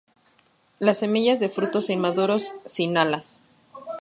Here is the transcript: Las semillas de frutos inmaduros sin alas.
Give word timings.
Las 0.79 0.97
semillas 0.97 1.39
de 1.39 1.47
frutos 1.49 1.91
inmaduros 1.91 2.55
sin 2.65 2.97
alas. 2.97 3.39